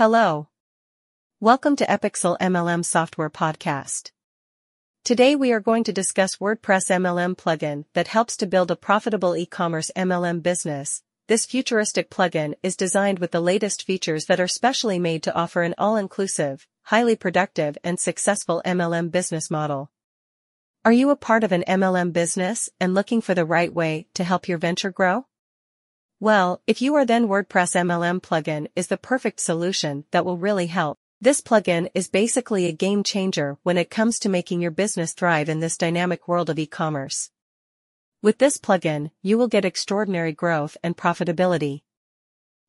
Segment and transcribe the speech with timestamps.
[0.00, 0.48] Hello.
[1.40, 4.12] Welcome to Epixel MLM Software Podcast.
[5.04, 9.36] Today we are going to discuss WordPress MLM plugin that helps to build a profitable
[9.36, 11.02] e-commerce MLM business.
[11.28, 15.60] This futuristic plugin is designed with the latest features that are specially made to offer
[15.60, 19.90] an all-inclusive, highly productive and successful MLM business model.
[20.82, 24.24] Are you a part of an MLM business and looking for the right way to
[24.24, 25.26] help your venture grow?
[26.22, 30.66] Well, if you are then WordPress MLM plugin is the perfect solution that will really
[30.66, 30.98] help.
[31.18, 35.48] This plugin is basically a game changer when it comes to making your business thrive
[35.48, 37.30] in this dynamic world of e-commerce.
[38.20, 41.84] With this plugin, you will get extraordinary growth and profitability.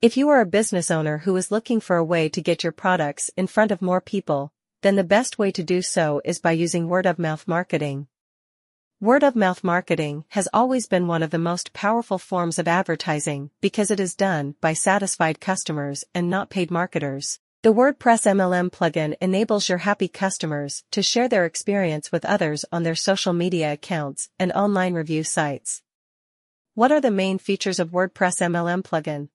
[0.00, 2.72] If you are a business owner who is looking for a way to get your
[2.72, 6.52] products in front of more people, then the best way to do so is by
[6.52, 8.06] using word-of-mouth marketing.
[9.04, 14.00] Word-of-mouth marketing has always been one of the most powerful forms of advertising because it
[14.00, 17.38] is done by satisfied customers and not paid marketers.
[17.60, 22.82] The WordPress MLM plugin enables your happy customers to share their experience with others on
[22.82, 25.82] their social media accounts and online review sites.
[26.72, 29.28] What are the main features of WordPress MLM plugin?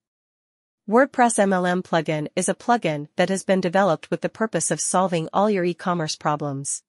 [0.89, 5.29] WordPress MLM plugin is a plugin that has been developed with the purpose of solving
[5.31, 6.81] all your e-commerce problems.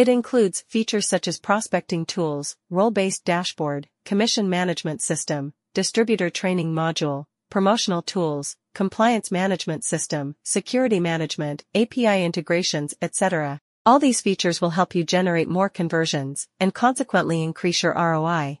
[0.00, 7.26] It includes features such as prospecting tools, role-based dashboard, commission management system, distributor training module,
[7.50, 13.60] promotional tools, compliance management system, security management, API integrations, etc.
[13.84, 18.60] All these features will help you generate more conversions and consequently increase your ROI.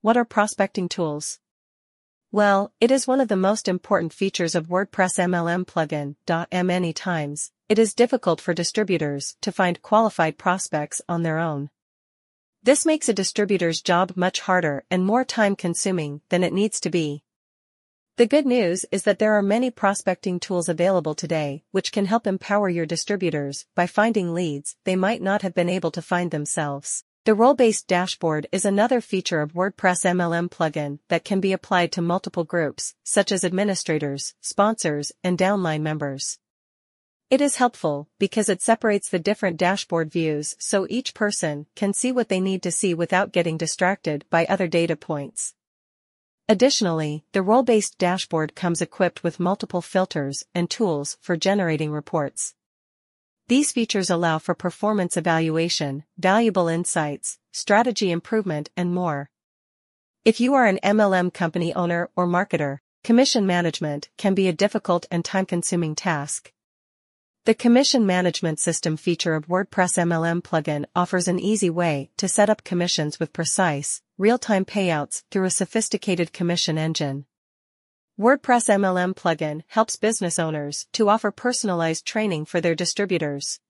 [0.00, 1.38] What are prospecting tools?
[2.32, 6.14] Well, it is one of the most important features of WordPress MLM plugin.
[6.64, 11.70] Many times, it is difficult for distributors to find qualified prospects on their own.
[12.62, 16.90] This makes a distributor's job much harder and more time consuming than it needs to
[16.90, 17.24] be.
[18.16, 22.28] The good news is that there are many prospecting tools available today which can help
[22.28, 27.02] empower your distributors by finding leads they might not have been able to find themselves.
[27.26, 32.00] The role-based dashboard is another feature of WordPress MLM plugin that can be applied to
[32.00, 36.38] multiple groups, such as administrators, sponsors, and downline members.
[37.28, 42.10] It is helpful because it separates the different dashboard views so each person can see
[42.10, 45.52] what they need to see without getting distracted by other data points.
[46.48, 52.54] Additionally, the role-based dashboard comes equipped with multiple filters and tools for generating reports.
[53.50, 59.28] These features allow for performance evaluation, valuable insights, strategy improvement, and more.
[60.24, 65.06] If you are an MLM company owner or marketer, commission management can be a difficult
[65.10, 66.52] and time-consuming task.
[67.44, 72.50] The commission management system feature of WordPress MLM plugin offers an easy way to set
[72.50, 77.24] up commissions with precise, real-time payouts through a sophisticated commission engine.
[78.20, 83.60] WordPress MLM plugin helps business owners to offer personalized training for their distributors.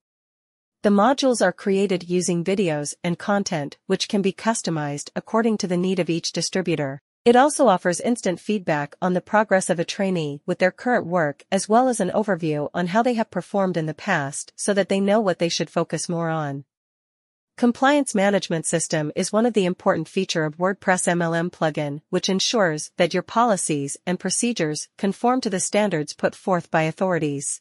[0.82, 5.76] The modules are created using videos and content which can be customized according to the
[5.76, 7.00] need of each distributor.
[7.24, 11.44] It also offers instant feedback on the progress of a trainee with their current work
[11.52, 14.88] as well as an overview on how they have performed in the past so that
[14.88, 16.64] they know what they should focus more on.
[17.60, 22.90] Compliance Management System is one of the important feature of WordPress MLM plugin which ensures
[22.96, 27.60] that your policies and procedures conform to the standards put forth by authorities.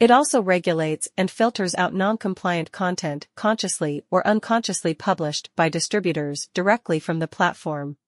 [0.00, 6.98] It also regulates and filters out non-compliant content consciously or unconsciously published by distributors directly
[6.98, 7.98] from the platform.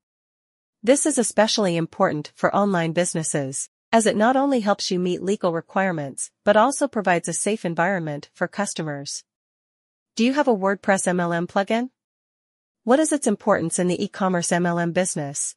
[0.82, 5.52] This is especially important for online businesses, as it not only helps you meet legal
[5.52, 9.22] requirements, but also provides a safe environment for customers.
[10.18, 11.90] Do you have a WordPress MLM plugin?
[12.82, 15.54] What is its importance in the e-commerce MLM business?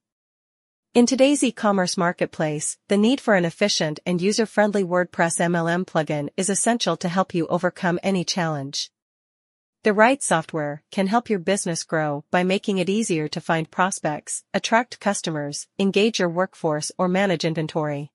[0.94, 6.48] In today's e-commerce marketplace, the need for an efficient and user-friendly WordPress MLM plugin is
[6.48, 8.92] essential to help you overcome any challenge.
[9.82, 14.44] The right software can help your business grow by making it easier to find prospects,
[14.54, 18.12] attract customers, engage your workforce or manage inventory.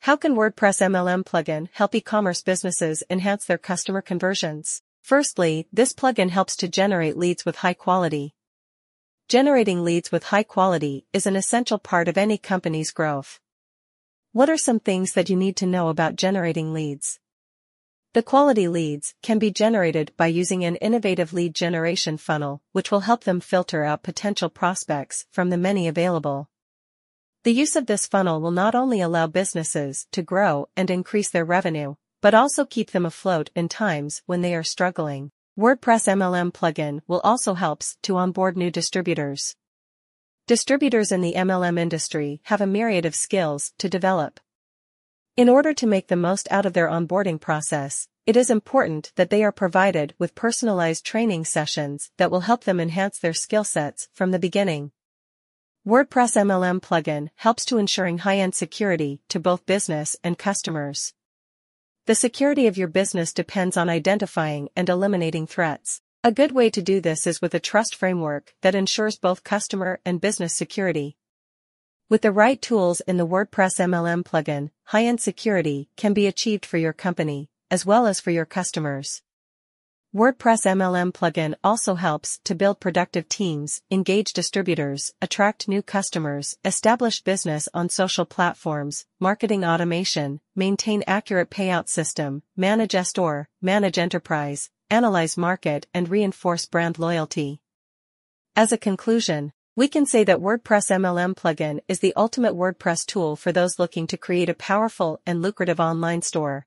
[0.00, 4.82] How can WordPress MLM plugin help e-commerce businesses enhance their customer conversions?
[5.06, 8.34] Firstly, this plugin helps to generate leads with high quality.
[9.28, 13.38] Generating leads with high quality is an essential part of any company's growth.
[14.32, 17.20] What are some things that you need to know about generating leads?
[18.14, 23.06] The quality leads can be generated by using an innovative lead generation funnel, which will
[23.06, 26.50] help them filter out potential prospects from the many available.
[27.44, 31.44] The use of this funnel will not only allow businesses to grow and increase their
[31.44, 31.94] revenue,
[32.26, 35.30] but also keep them afloat in times when they are struggling.
[35.56, 39.54] WordPress MLM plugin will also helps to onboard new distributors.
[40.48, 44.40] Distributors in the MLM industry have a myriad of skills to develop.
[45.36, 49.30] In order to make the most out of their onboarding process, it is important that
[49.30, 54.08] they are provided with personalized training sessions that will help them enhance their skill sets
[54.12, 54.90] from the beginning.
[55.86, 61.12] WordPress MLM plugin helps to ensuring high-end security to both business and customers.
[62.06, 66.02] The security of your business depends on identifying and eliminating threats.
[66.22, 69.98] A good way to do this is with a trust framework that ensures both customer
[70.04, 71.16] and business security.
[72.08, 76.78] With the right tools in the WordPress MLM plugin, high-end security can be achieved for
[76.78, 79.22] your company, as well as for your customers.
[80.16, 87.20] WordPress MLM plugin also helps to build productive teams, engage distributors, attract new customers, establish
[87.20, 95.36] business on social platforms, marketing automation, maintain accurate payout system, manage store, manage enterprise, analyze
[95.36, 97.60] market and reinforce brand loyalty.
[98.56, 103.36] As a conclusion, we can say that WordPress MLM plugin is the ultimate WordPress tool
[103.36, 106.66] for those looking to create a powerful and lucrative online store.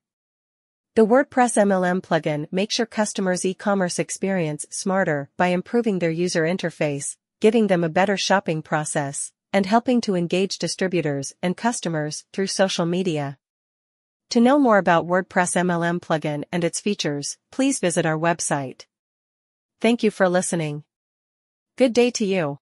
[0.96, 7.16] The WordPress MLM plugin makes your customers' e-commerce experience smarter by improving their user interface,
[7.40, 12.86] giving them a better shopping process, and helping to engage distributors and customers through social
[12.86, 13.38] media.
[14.30, 18.86] To know more about WordPress MLM plugin and its features, please visit our website.
[19.80, 20.82] Thank you for listening.
[21.76, 22.60] Good day to you.